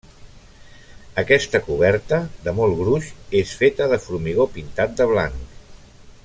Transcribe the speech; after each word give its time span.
Aquesta 1.23 1.61
coberta, 1.67 2.19
de 2.47 2.55
molt 2.61 2.75
gruix, 2.81 3.11
és 3.43 3.53
feta 3.61 3.89
de 3.93 4.01
formigó 4.07 4.49
pintat 4.57 4.97
de 5.03 5.09
blanc. 5.15 5.57